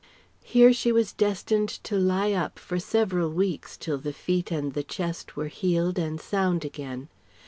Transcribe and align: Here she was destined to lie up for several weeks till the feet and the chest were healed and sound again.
Here 0.43 0.73
she 0.73 0.91
was 0.91 1.13
destined 1.13 1.69
to 1.83 1.95
lie 1.95 2.31
up 2.31 2.57
for 2.57 2.79
several 2.79 3.29
weeks 3.29 3.77
till 3.77 3.99
the 3.99 4.13
feet 4.13 4.49
and 4.49 4.73
the 4.73 4.81
chest 4.81 5.35
were 5.35 5.45
healed 5.45 5.99
and 5.99 6.19
sound 6.19 6.65
again. 6.65 7.07